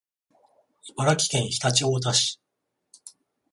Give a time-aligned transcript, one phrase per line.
[0.97, 2.41] 茨城県常陸太田市